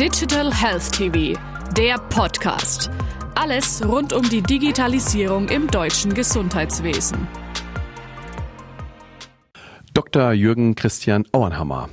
[0.00, 1.38] Digital Health TV,
[1.76, 2.90] der Podcast.
[3.36, 7.28] Alles rund um die Digitalisierung im deutschen Gesundheitswesen.
[9.92, 10.32] Dr.
[10.32, 11.90] Jürgen Christian Auernhammer.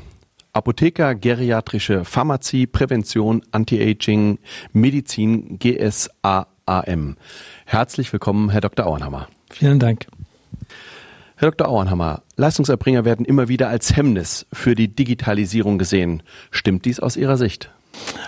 [0.52, 4.40] Apotheker, Geriatrische Pharmazie, Prävention, Anti-Aging,
[4.74, 7.18] Medizin, GSAAM.
[7.66, 8.88] Herzlich willkommen, Herr Dr.
[8.88, 9.28] Auernhammer.
[9.52, 10.08] Vielen Dank.
[11.36, 11.68] Herr Dr.
[11.68, 16.24] Auernhammer, Leistungserbringer werden immer wieder als Hemmnis für die Digitalisierung gesehen.
[16.50, 17.70] Stimmt dies aus Ihrer Sicht?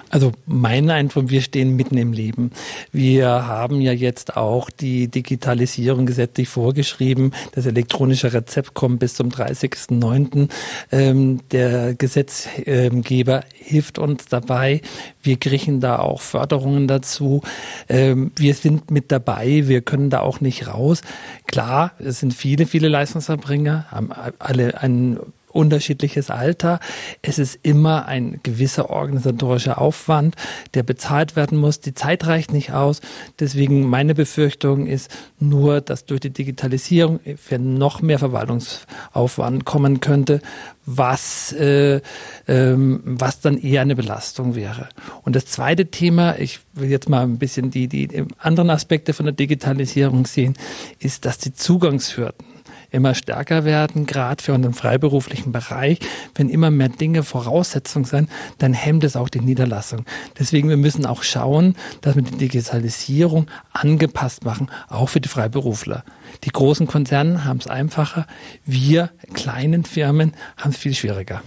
[0.10, 2.52] Also mein Eindruck, wir stehen mitten im Leben.
[2.92, 7.32] Wir haben ja jetzt auch die Digitalisierung gesetzlich vorgeschrieben.
[7.54, 10.50] Das elektronische Rezept kommt bis zum 30.09.
[10.92, 14.82] Ähm, der Gesetzgeber hilft uns dabei.
[15.24, 17.42] Wir kriegen da auch Förderungen dazu.
[17.90, 19.68] Ähm, wir sind mit dabei.
[19.68, 21.02] Wir können da auch nicht raus.
[21.48, 25.20] Klar, es sind viele, viele Leistungserbringer, haben alle einen
[25.54, 26.80] unterschiedliches Alter.
[27.22, 30.36] Es ist immer ein gewisser organisatorischer Aufwand,
[30.74, 31.80] der bezahlt werden muss.
[31.80, 33.02] Die Zeit reicht nicht aus.
[33.40, 40.42] Deswegen meine Befürchtung ist nur, dass durch die Digitalisierung für noch mehr Verwaltungsaufwand kommen könnte,
[40.86, 42.02] was, äh,
[42.48, 44.90] ähm, was dann eher eine Belastung wäre.
[45.24, 49.26] Und das zweite Thema, ich will jetzt mal ein bisschen die, die anderen Aspekte von
[49.26, 50.56] der Digitalisierung sehen,
[51.00, 52.53] ist, dass die Zugangshürden
[52.94, 56.00] immer stärker werden, gerade für unseren freiberuflichen Bereich.
[56.36, 60.06] Wenn immer mehr Dinge Voraussetzung sind, dann hemmt es auch die Niederlassung.
[60.40, 66.04] Deswegen, wir müssen auch schauen, dass wir die Digitalisierung angepasst machen, auch für die Freiberufler.
[66.44, 68.28] Die großen Konzerne haben es einfacher,
[68.66, 71.42] wir kleinen Firmen haben es viel schwieriger.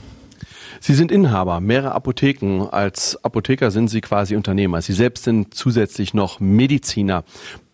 [0.81, 2.69] Sie sind Inhaber mehrerer Apotheken.
[2.71, 4.83] Als Apotheker sind Sie quasi Unternehmer.
[4.83, 7.25] Sie selbst sind zusätzlich noch Mediziner,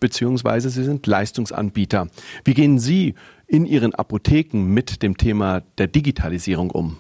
[0.00, 2.08] beziehungsweise Sie sind Leistungsanbieter.
[2.44, 3.14] Wie gehen Sie
[3.46, 6.96] in Ihren Apotheken mit dem Thema der Digitalisierung um?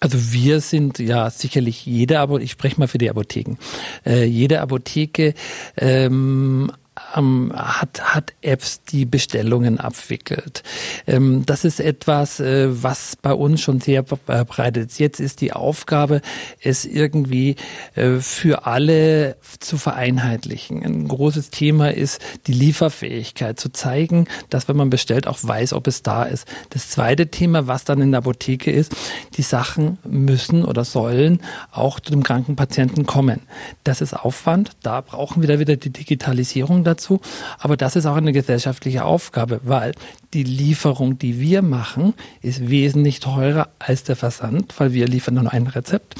[0.00, 3.56] Also wir sind ja sicherlich jede, aber ich spreche mal für die Apotheken.
[4.04, 5.34] Äh, jede Apotheke
[5.76, 6.72] ähm,
[7.16, 10.62] ähm, hat, hat Apps, die Bestellungen abwickelt.
[11.06, 14.98] Ähm, das ist etwas, äh, was bei uns schon sehr verbreitet ist.
[14.98, 16.20] Jetzt ist die Aufgabe,
[16.62, 17.56] es irgendwie
[17.94, 20.84] äh, für alle zu vereinheitlichen.
[20.84, 25.86] Ein großes Thema ist die Lieferfähigkeit, zu zeigen, dass wenn man bestellt, auch weiß, ob
[25.86, 26.46] es da ist.
[26.70, 28.94] Das zweite Thema, was dann in der Apotheke ist,
[29.36, 31.40] die Sachen müssen oder sollen
[31.70, 33.40] auch zu dem kranken Patienten kommen.
[33.84, 34.72] Das ist Aufwand.
[34.82, 37.20] Da brauchen wir da wieder die Digitalisierung dazu.
[37.58, 39.92] Aber das ist auch eine gesellschaftliche Aufgabe, weil
[40.34, 45.52] die Lieferung, die wir machen, ist wesentlich teurer als der Versand, weil wir liefern nur
[45.52, 46.14] ein Rezept.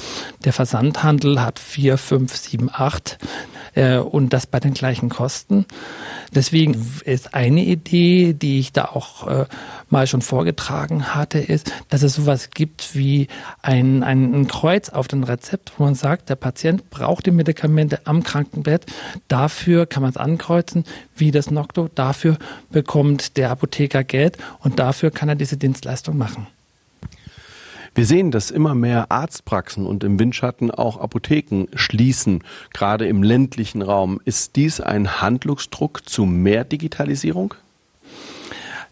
[0.44, 3.18] Der Versandhandel hat vier, fünf, sieben, acht
[3.74, 5.66] äh, und das bei den gleichen Kosten.
[6.34, 9.46] Deswegen ist eine Idee, die ich da auch äh,
[9.88, 13.28] mal schon vorgetragen hatte, ist, dass es sowas gibt wie
[13.62, 18.22] ein, ein Kreuz auf dem Rezept, wo man sagt, der Patient braucht die Medikamente am
[18.22, 18.86] Krankenbett.
[19.28, 20.84] Dafür kann man es ankreuzen,
[21.16, 21.88] wie das Nocto.
[21.94, 22.38] Dafür
[22.70, 26.46] bekommt der Apotheker Geld und dafür kann er diese Dienstleistung machen.
[27.94, 33.82] Wir sehen, dass immer mehr Arztpraxen und im Windschatten auch Apotheken schließen, gerade im ländlichen
[33.82, 34.20] Raum.
[34.24, 37.54] Ist dies ein Handlungsdruck zu mehr Digitalisierung?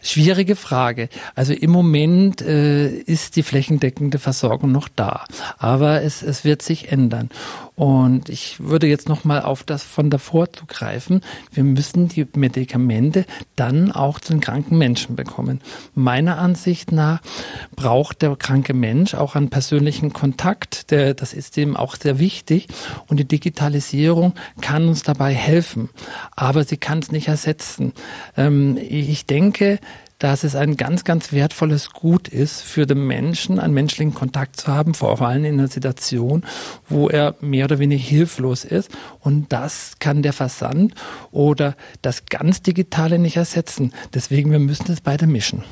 [0.01, 1.09] Schwierige Frage.
[1.35, 5.25] Also im Moment äh, ist die flächendeckende Versorgung noch da,
[5.57, 7.29] aber es, es wird sich ändern.
[7.79, 11.21] Und ich würde jetzt noch mal auf das von davor zugreifen.
[11.53, 13.23] Wir müssen die Medikamente
[13.55, 15.61] dann auch zu den kranken Menschen bekommen.
[15.95, 17.21] Meiner Ansicht nach
[17.77, 20.91] braucht der kranke Mensch auch einen persönlichen Kontakt.
[20.91, 22.67] Der, das ist ihm auch sehr wichtig.
[23.07, 25.87] Und die Digitalisierung kann uns dabei helfen.
[26.35, 27.93] Aber sie kann es nicht ersetzen.
[28.35, 29.79] Ähm, ich denke,
[30.19, 34.67] dass es ein ganz, ganz wertvolles Gut ist für den Menschen, einen menschlichen Kontakt zu
[34.67, 36.43] haben, vor allem in einer Situation,
[36.87, 38.91] wo er mehr oder weniger hilflos ist.
[39.21, 40.93] Und das kann der Versand
[41.31, 43.93] oder das ganz Digitale nicht ersetzen.
[44.13, 45.63] Deswegen, wir müssen es beide mischen.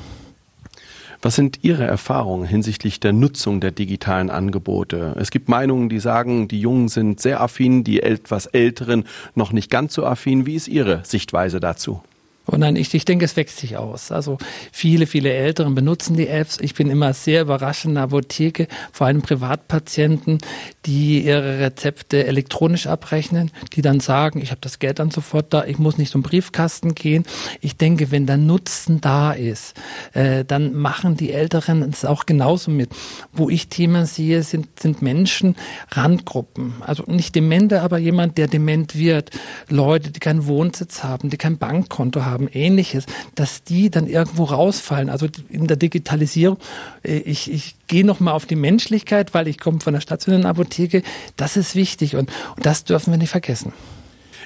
[1.20, 5.16] Was sind Ihre Erfahrungen hinsichtlich der Nutzung der digitalen Angebote?
[5.18, 9.04] Es gibt Meinungen, die sagen, die Jungen sind sehr affin, die etwas Älteren
[9.34, 10.46] noch nicht ganz so affin.
[10.46, 12.02] Wie ist Ihre Sichtweise dazu?
[12.50, 14.10] Und nein, ich, ich denke, es wächst sich aus.
[14.10, 14.38] Also
[14.72, 16.56] viele, viele Älteren benutzen die Apps.
[16.62, 20.38] Ich bin immer sehr überrascht in der Apotheke, vor allem Privatpatienten,
[20.86, 25.64] die ihre Rezepte elektronisch abrechnen, die dann sagen, ich habe das Geld dann sofort da,
[25.66, 27.24] ich muss nicht zum Briefkasten gehen.
[27.60, 29.74] Ich denke, wenn der Nutzen da ist,
[30.14, 32.88] äh, dann machen die Älteren es auch genauso mit.
[33.30, 35.54] Wo ich Themen sehe, sind, sind Menschen,
[35.90, 36.76] Randgruppen.
[36.80, 39.32] Also nicht Demente, aber jemand, der dement wird.
[39.68, 43.04] Leute, die keinen Wohnsitz haben, die kein Bankkonto haben haben, ähnliches,
[43.34, 45.10] dass die dann irgendwo rausfallen.
[45.10, 46.58] Also in der Digitalisierung,
[47.02, 51.02] äh, ich, ich gehe nochmal auf die Menschlichkeit, weil ich komme von der stationären Apotheke.
[51.36, 53.72] Das ist wichtig und, und das dürfen wir nicht vergessen.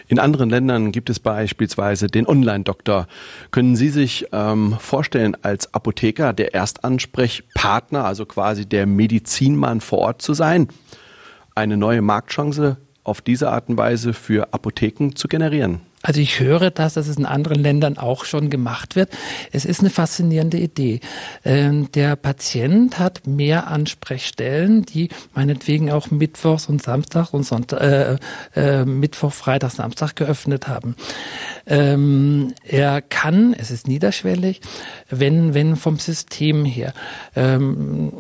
[0.09, 3.07] In anderen Ländern gibt es beispielsweise den Online-Doktor.
[3.51, 10.21] Können Sie sich ähm, vorstellen, als Apotheker der Erstansprechpartner, also quasi der Medizinmann vor Ort
[10.21, 10.69] zu sein?
[11.55, 15.81] Eine neue Marktchance auf diese Art und Weise für Apotheken zu generieren?
[16.03, 19.11] Also ich höre das, dass es in anderen Ländern auch schon gemacht wird.
[19.53, 21.01] Es ist eine faszinierende Idee.
[21.45, 28.19] Ähm, der Patient hat mehr Ansprechstellen, die meinetwegen auch Mittwochs und Samstag und Sonntag, äh,
[28.57, 30.97] äh, Mittwoch, Freitag, Samstag geöffnet haben.
[31.67, 34.61] Ähm, er kann, es ist niederschwellig,
[35.09, 36.93] wenn, wenn vom System her
[37.37, 38.13] ähm,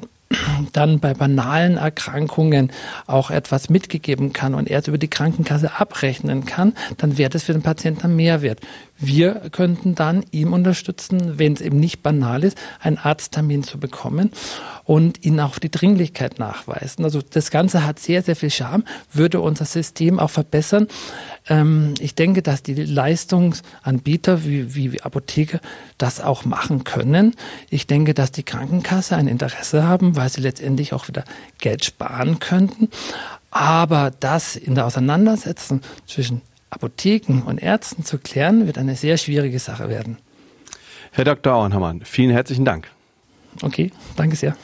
[0.72, 2.70] dann bei banalen Erkrankungen
[3.06, 7.44] auch etwas mitgegeben kann und er es über die Krankenkasse abrechnen kann, dann wäre das
[7.44, 8.60] für den Patienten ein Mehrwert.
[8.98, 14.30] Wir könnten dann ihm unterstützen, wenn es eben nicht banal ist, einen Arzttermin zu bekommen
[14.84, 17.04] und ihn auch die Dringlichkeit nachweisen.
[17.04, 20.86] Also das Ganze hat sehr, sehr viel Charme, würde unser System auch verbessern.
[21.48, 25.60] Ähm, ich denke, dass die Leistungsanbieter wie, wie, wie Apotheker
[25.98, 27.34] das auch machen können.
[27.70, 31.24] Ich denke, dass die Krankenkasse ein Interesse haben, weil sie letztendlich auch wieder
[31.58, 32.88] Geld sparen könnten.
[33.50, 36.40] Aber das in der Auseinandersetzung zwischen
[36.70, 40.16] Apotheken und Ärzten zu klären, wird eine sehr schwierige Sache werden.
[41.10, 41.54] Herr Dr.
[41.54, 42.88] Auenhammann, vielen herzlichen Dank.
[43.60, 44.56] Okay, danke sehr.